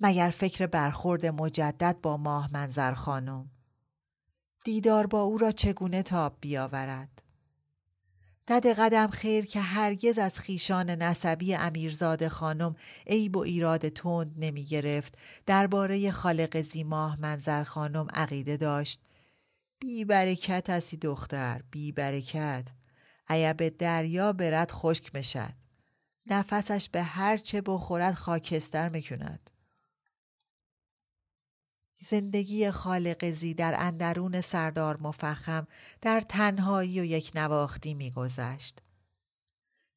[0.00, 3.50] مگر فکر برخورد مجدد با ماه منظر خانم.
[4.64, 7.22] دیدار با او را چگونه تاب بیاورد؟
[8.48, 14.64] دد قدم خیر که هرگز از خیشان نسبی امیرزاده خانم عیب و ایراد تند نمی
[14.64, 15.18] گرفت.
[15.46, 19.00] درباره خالق زیماه منظر خانم عقیده داشت.
[19.78, 22.68] بی برکت هستی دختر بی برکت.
[23.56, 25.54] به دریا برد خشک مشد
[26.26, 29.50] نفسش به هر چه بخورد خاکستر می‌کند
[31.98, 35.66] زندگی خالقزی در اندرون سردار مفخم
[36.00, 38.78] در تنهایی و یک نواختی میگذشت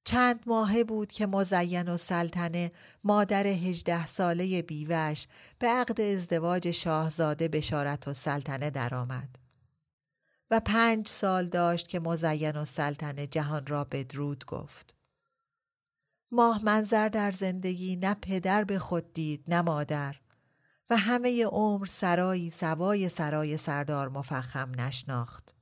[0.03, 2.71] چند ماهه بود که مزین و سلطنه
[3.03, 5.27] مادر هجده ساله بیوش
[5.59, 9.35] به عقد ازدواج شاهزاده بشارت و سلطنه درآمد.
[10.51, 14.95] و پنج سال داشت که مزین و سلطنه جهان را بدرود گفت.
[16.31, 20.20] ماه منظر در زندگی نه پدر به خود دید نه مادر
[20.91, 25.55] و همه عمر سرایی سوای سرای سردار مفخم نشناخت.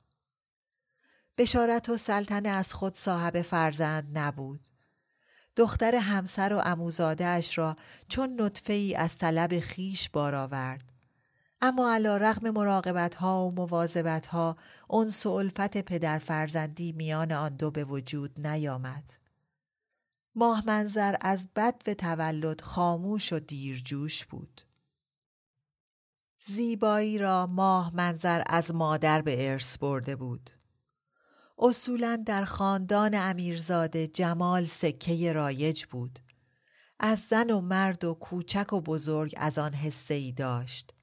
[1.37, 4.67] بشارت و سلطنه از خود صاحب فرزند نبود.
[5.55, 6.61] دختر همسر و
[7.19, 7.75] اش را
[8.07, 10.91] چون نطفه ای از طلب خیش بار آورد.
[11.61, 14.57] اما علا رغم مراقبت ها و مواظبت ها
[14.89, 19.03] انس و الفت پدر فرزندی میان آن دو به وجود نیامد.
[20.35, 24.68] ماه منظر از بد و تولد خاموش و دیرجوش بود.
[26.45, 30.49] زیبایی را ماه منظر از مادر به ارث برده بود.
[31.58, 36.19] اصولا در خاندان امیرزاده جمال سکه رایج بود.
[36.99, 40.93] از زن و مرد و کوچک و بزرگ از آن حسه ای داشت.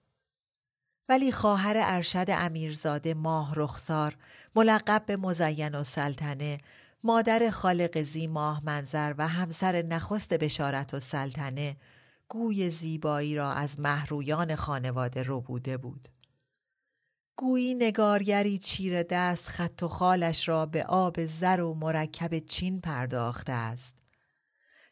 [1.09, 4.17] ولی خواهر ارشد امیرزاده ماه رخسار
[4.55, 6.59] ملقب به مزین و سلطنه
[7.05, 11.77] مادر خالق زی ماه منظر و همسر نخست بشارت و سلطنه
[12.29, 16.09] گوی زیبایی را از محرویان خانواده رو بوده بود.
[17.37, 23.53] گویی نگارگری چیر دست خط و خالش را به آب زر و مرکب چین پرداخته
[23.53, 23.95] است.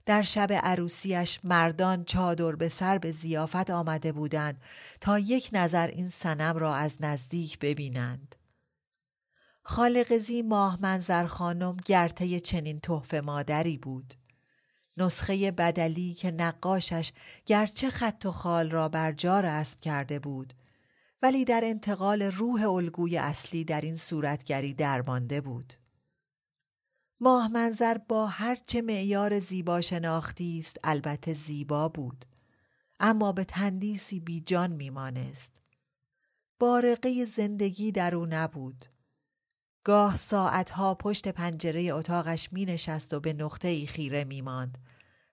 [0.07, 4.63] در شب عروسیش مردان چادر به سر به زیافت آمده بودند
[5.01, 8.37] تا یک نظر این سنم را از نزدیک ببینند.
[9.63, 14.15] خالقزی ماه منظر خانم گرته چنین تحفه مادری بود.
[14.97, 17.13] نسخه بدلی که نقاشش
[17.47, 20.55] گرچه خط و خال را بر جا رسم کرده بود
[21.23, 25.75] ولی در انتقال روح الگوی اصلی در این صورتگری درمانده بود.
[27.21, 32.25] ماه منظر با هرچه معیار زیبا شناختی است البته زیبا بود
[33.01, 35.53] اما به تندیسی بی جان میمانست.
[36.59, 38.87] بارقه زندگی در او نبود.
[39.85, 44.79] گاه ساعتها پشت پنجره اتاقش می نشست و به نقطه ای خیره می ماند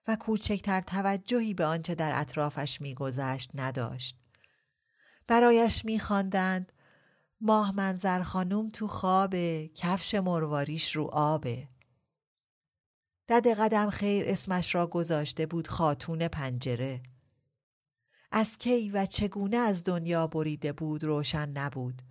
[0.08, 4.16] و کوچکتر توجهی به آنچه در اطرافش میگذشت نداشت.
[5.26, 6.72] برایش میخواندند
[7.40, 11.68] ماه منظر خانوم تو خوابه کفش مرواریش رو آبه.
[13.28, 17.02] دد قدم خیر اسمش را گذاشته بود خاتون پنجره.
[18.32, 22.02] از کی و چگونه از دنیا بریده بود روشن نبود.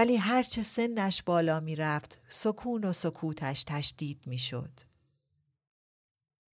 [0.00, 4.80] ولی هرچه سنش بالا می‌رفت سکون و سکوتش تشدید می‌شد.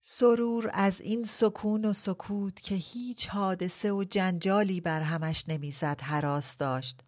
[0.01, 6.57] سرور از این سکون و سکوت که هیچ حادثه و جنجالی بر همش نمی‌زد حراس
[6.57, 7.01] داشت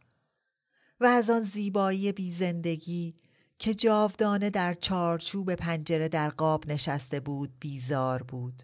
[1.00, 3.14] و از آن زیبایی بی زندگی
[3.58, 8.62] که جاودانه در چارچوب پنجره در قاب نشسته بود بیزار بود.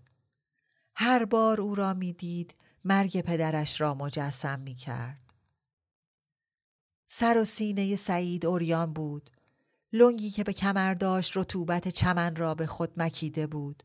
[0.95, 5.24] هر بار او را می‌دید مرگ پدرش را مجسم می کرد.
[7.17, 9.31] سر و سینه سعید اوریان بود.
[9.93, 13.83] لنگی که به کمر داشت رطوبت چمن را به خود مکیده بود.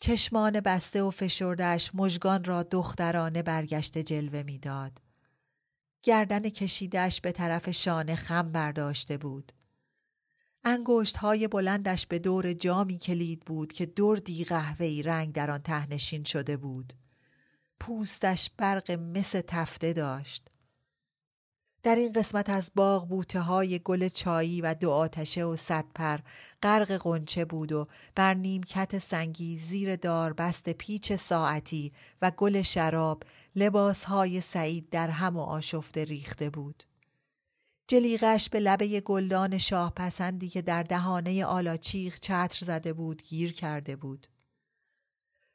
[0.00, 4.92] چشمان بسته و فشردش مژگان را دخترانه برگشته جلوه می‌داد.
[6.02, 9.52] گردن کشیدش به طرف شانه خم برداشته بود.
[10.64, 16.24] انگشت های بلندش به دور جامی کلید بود که دردی قهوه‌ای رنگ در آن تهنشین
[16.24, 16.92] شده بود.
[17.80, 20.51] پوستش برق مس تفته داشت.
[21.82, 25.56] در این قسمت از باغ بوته های گل چایی و دو آتشه و
[25.94, 26.18] پر
[26.62, 31.92] غرق قنچه بود و بر نیمکت سنگی زیر دار بست پیچ ساعتی
[32.22, 33.22] و گل شراب
[33.56, 36.84] لباس های سعید در هم و آشفته ریخته بود.
[37.88, 43.96] جلیغش به لبه گلدان شاه پسندی که در دهانه آلاچیخ چتر زده بود گیر کرده
[43.96, 44.26] بود.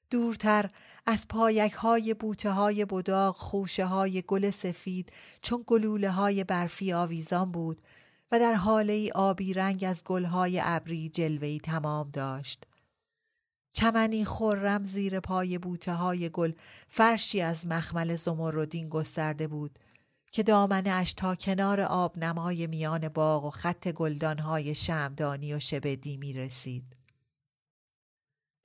[0.09, 0.69] دورتر
[1.05, 5.11] از پایک های بوته های بداغ خوشه های گل سفید
[5.41, 7.81] چون گلوله های برفی آویزان بود
[8.31, 12.63] و در حاله آبی رنگ از گلهای ابری جلوهی تمام داشت.
[13.73, 16.51] چمنی خورم زیر پای بوته های گل
[16.87, 19.79] فرشی از مخمل زمردین گسترده بود
[20.31, 26.17] که دامنه اش تا کنار آب نمای میان باغ و خط گلدانهای شمدانی و شبدی
[26.17, 26.96] می رسید.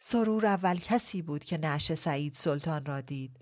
[0.05, 3.37] سرور اول کسی بود که نعش سعید سلطان را دید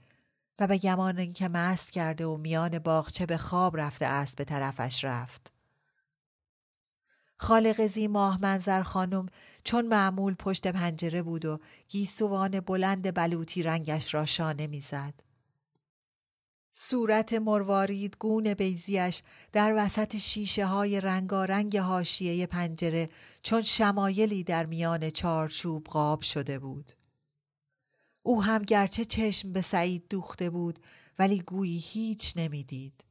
[0.58, 5.04] و به گمان اینکه مست کرده و میان باغچه به خواب رفته است به طرفش
[5.04, 5.52] رفت.
[7.36, 9.26] خالقزی ماه منظر خانم
[9.64, 15.14] چون معمول پشت پنجره بود و گیسوان بلند بلوطی رنگش را شانه می‌زد.
[16.82, 19.22] صورت مروارید گون بیزیش
[19.52, 23.10] در وسط شیشه های رنگارنگ هاشیه پنجره
[23.42, 26.92] چون شمایلی در میان چارچوب قاب شده بود.
[28.22, 30.78] او هم گرچه چشم به سعید دوخته بود
[31.18, 33.04] ولی گویی هیچ نمی‌دید.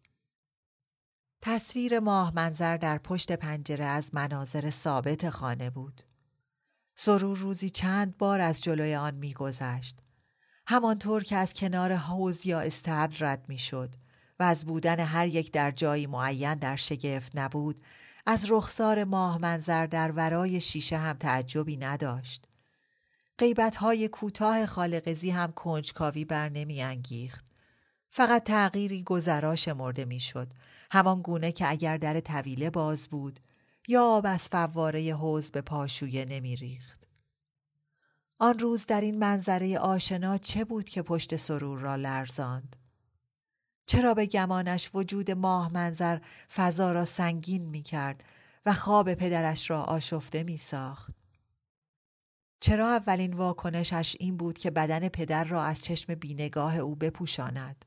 [1.41, 6.01] تصویر ماه منظر در پشت پنجره از مناظر ثابت خانه بود.
[6.95, 9.97] سرور روزی چند بار از جلوی آن میگذشت.
[10.71, 13.95] همانطور که از کنار حوز یا استبل رد می‌شد
[14.39, 17.79] و از بودن هر یک در جایی معین در شگفت نبود
[18.25, 22.47] از رخسار ماه منظر در ورای شیشه هم تعجبی نداشت.
[23.37, 27.45] قیبت های کوتاه خالقزی هم کنجکاوی بر نمی انگیخت.
[28.11, 30.53] فقط تغییری گذرا شمرده می‌شد
[30.91, 33.39] همان گونه که اگر در طویله باز بود
[33.87, 36.98] یا آب از فواره حوز به پاشویه نمی ریخت.
[38.41, 42.75] آن روز در این منظره آشنا چه بود که پشت سرور را لرزاند؟
[43.85, 46.19] چرا به گمانش وجود ماه منظر
[46.55, 48.23] فضا را سنگین می کرد
[48.65, 51.13] و خواب پدرش را آشفته می ساخت؟
[52.59, 57.85] چرا اولین واکنشش این بود که بدن پدر را از چشم بینگاه او بپوشاند؟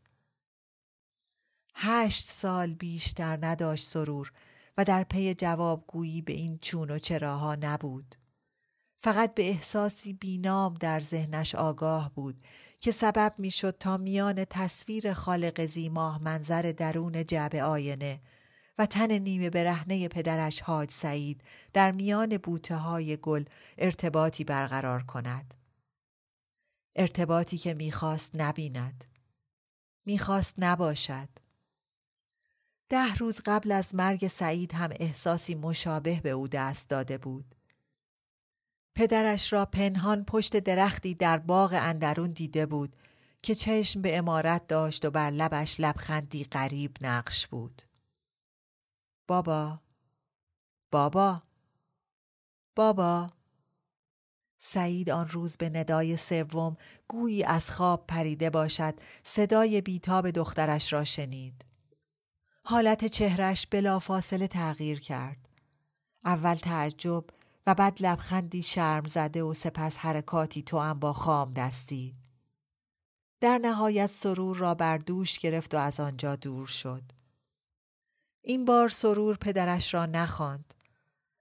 [1.75, 4.33] هشت سال بیشتر نداشت سرور
[4.79, 8.22] و در پی جوابگویی به این چون و چراها نبود.
[9.05, 12.45] فقط به احساسی بینام در ذهنش آگاه بود
[12.81, 18.21] که سبب می‌شد تا میان تصویر خالق ماه منظر درون جعبه آینه
[18.79, 21.43] و تن نیمه برهنه پدرش حاج سعید
[21.73, 23.45] در میان بوته های گل
[23.79, 25.55] ارتباطی برقرار کند.
[26.97, 29.05] ارتباطی که می‌خواست نبیند.
[30.07, 31.29] می‌خواست نباشد.
[32.89, 37.55] ده روز قبل از مرگ سعید هم احساسی مشابه به او دست داده بود.
[38.95, 42.97] پدرش را پنهان پشت درختی در باغ اندرون دیده بود
[43.43, 47.83] که چشم به امارت داشت و بر لبش لبخندی غریب نقش بود.
[49.27, 49.81] بابا
[50.91, 51.43] بابا
[52.77, 53.31] بابا
[54.59, 56.77] سعید آن روز به ندای سوم
[57.09, 61.65] گویی از خواب پریده باشد صدای بیتاب دخترش را شنید.
[62.65, 65.49] حالت چهرش بلافاصله تغییر کرد.
[66.25, 67.25] اول تعجب
[67.67, 72.17] و بعد لبخندی شرم زده و سپس حرکاتی تو هم با خام دستی.
[73.41, 77.03] در نهایت سرور را بر دوش گرفت و از آنجا دور شد.
[78.41, 80.75] این بار سرور پدرش را نخواند.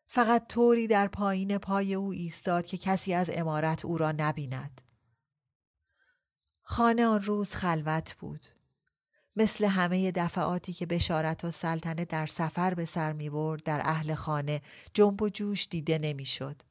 [0.08, 4.82] فقط طوری در پایین پای او ایستاد که کسی از امارت او را نبیند.
[6.62, 8.46] خانه آن روز خلوت بود.
[9.42, 14.14] مثل همه دفعاتی که بشارت و سلطنه در سفر به سر می برد در اهل
[14.14, 14.62] خانه
[14.94, 16.62] جنب و جوش دیده نمی‌شد.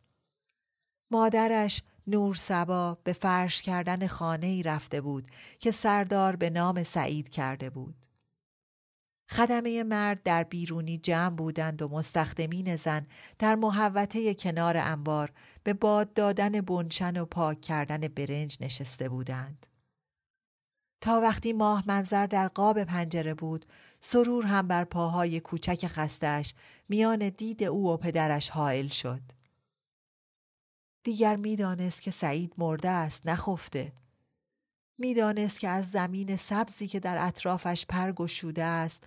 [1.10, 7.28] مادرش نور سبا به فرش کردن خانه ای رفته بود که سردار به نام سعید
[7.28, 8.06] کرده بود.
[9.30, 13.06] خدمه مرد در بیرونی جمع بودند و مستخدمین زن
[13.38, 15.32] در محوطه کنار انبار
[15.64, 19.66] به باد دادن بنشن و پاک کردن برنج نشسته بودند.
[21.00, 23.66] تا وقتی ماه منظر در قاب پنجره بود
[24.00, 26.54] سرور هم بر پاهای کوچک خستش
[26.88, 29.20] میان دید او و پدرش حائل شد.
[31.04, 33.92] دیگر می‌دانست که سعید مرده است نخفته.
[34.98, 39.04] می‌دانست که از زمین سبزی که در اطرافش پرگشوده است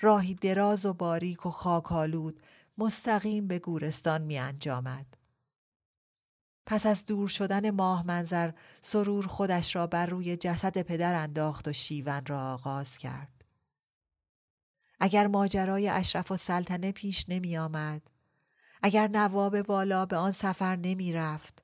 [0.00, 2.40] راهی دراز و باریک و خاکالود
[2.78, 5.06] مستقیم به گورستان می انجامد.
[6.66, 11.72] پس از دور شدن ماه منظر سرور خودش را بر روی جسد پدر انداخت و
[11.72, 13.44] شیون را آغاز کرد.
[15.00, 18.02] اگر ماجرای اشرف و سلطنه پیش نمی آمد،
[18.82, 21.62] اگر نواب والا به آن سفر نمی رفت،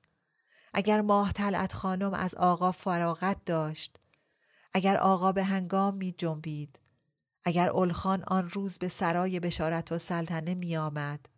[0.73, 3.99] اگر ماه تلعت خانم از آقا فراغت داشت،
[4.73, 6.79] اگر آقا به هنگام می جنبید،
[7.43, 11.29] اگر اولخان آن روز به سرای بشارت و سلطنه می آمد،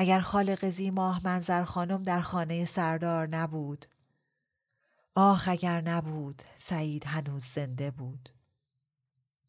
[0.00, 3.86] اگر خالق زی ماه منظر خانم در خانه سردار نبود.
[5.14, 8.28] آخ اگر نبود سعید هنوز زنده بود.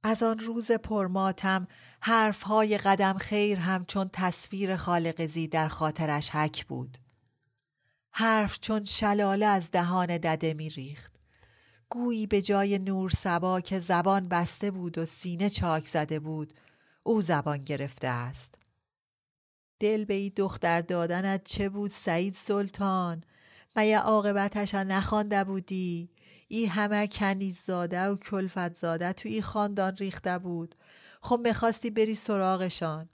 [0.04, 1.68] از آن روز پرماتم
[2.02, 6.98] حرف های قدم خیر هم چون تصویر خالق زی در خاطرش حک بود.
[8.12, 11.14] حرف چون شلاله از دهان دده می ریخت
[11.90, 16.54] گویی به جای نور سبا که زبان بسته بود و سینه چاک زده بود
[17.04, 18.61] او زبان گرفته است.
[19.82, 23.24] دل به ای دختر دادنت چه بود سعید سلطان؟
[23.76, 26.10] میا عاقبتش نخوانده بودی؟
[26.48, 30.76] این همه کنیز زاده و کلفت زاده تو این خاندان ریخته بود.
[31.22, 33.10] خب می‌خواستی بری سراغشان.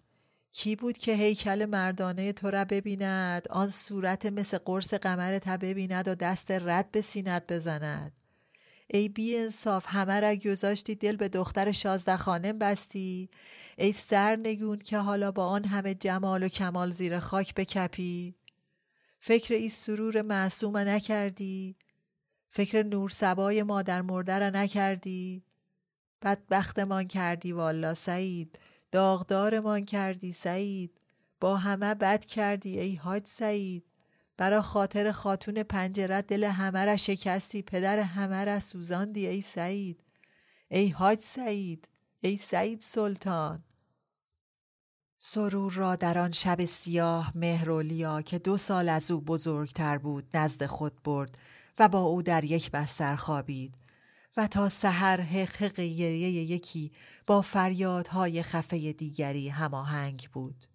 [0.52, 6.16] کی بود که هیکل مردانه تو را ببیند؟ آن صورت مثل قرص قمرت ببیند و
[6.16, 8.12] دست رد به سینت بزند.
[8.88, 13.30] ای بی انصاف همه را گذاشتی دل به دختر شازده خانم بستی.
[13.78, 18.36] ای سرنگون که حالا با آن همه جمال و کمال زیر خاک بکپی.
[19.20, 21.76] فکر ای سرور معصوم نکردی.
[22.50, 25.44] فکر نور سبای مادر مرده را نکردی.
[26.22, 28.60] بدبختمان کردی والا سعید
[28.92, 31.02] داغدارمان کردی سعید.
[31.40, 33.84] با همه بد کردی ای حاج سعید.
[34.38, 37.62] برا خاطر خاتون پنجرت دل همه را شکستی.
[37.62, 40.04] پدر همه را سوزاندی ای سعید.
[40.70, 41.88] ای حاج سعید.
[42.20, 43.64] ای سعید سلطان.
[45.18, 50.66] سرور را در آن شب سیاه مهرولیا که دو سال از او بزرگتر بود نزد
[50.66, 51.38] خود برد
[51.80, 53.76] و با او در یک بستر خوابید
[54.38, 56.92] و تا سحر حق حق یکی
[57.28, 60.66] با فریادهای خفه دیگری هماهنگ بود.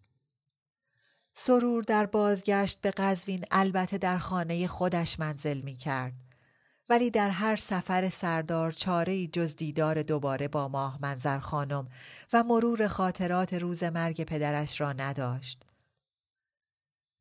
[1.34, 6.12] سرور در بازگشت به قزوین البته در خانه خودش منزل می کرد.
[6.88, 11.88] ولی در هر سفر سردار چاره جز دیدار دوباره با ماه منظر خانم
[12.32, 15.62] و مرور خاطرات روز مرگ پدرش را نداشت.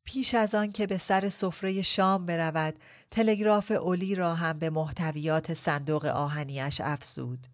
[0.04, 2.78] پیش از آن که به سر سفره شام برود
[3.10, 7.46] تلگراف اولی را هم به محتویات صندوق آهنیش افزود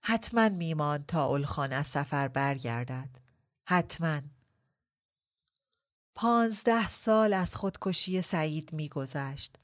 [0.00, 3.08] حتما میمان تا اولخان از سفر برگردد
[3.64, 4.20] حتما
[6.14, 9.56] پانزده سال از خودکشی سعید میگذشت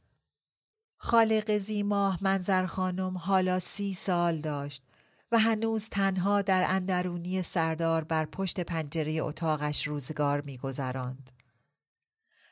[0.96, 4.82] خالق زیماه منظر خانم حالا سی سال داشت
[5.32, 11.30] و هنوز تنها در اندرونی سردار بر پشت پنجره اتاقش روزگار میگذراند.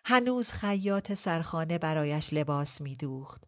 [0.04, 3.44] هنوز خیاط سرخانه برایش لباس می دوخت.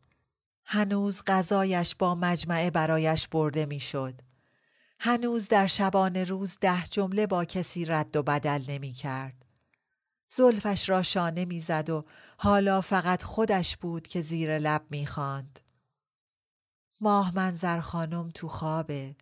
[0.65, 4.21] هنوز غذایش با مجمعه برایش برده می شد.
[5.01, 9.45] هنوز در شبان روز ده جمله با کسی رد و بدل نمی کرد.
[10.29, 12.05] زلفش را شانه می‌زد و
[12.39, 15.61] حالا فقط خودش بود که زیر لب می‌خواند.
[17.01, 19.17] ماه منظر خانم تو خوابه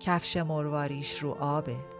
[0.00, 1.99] کفش مرواریش رو آبه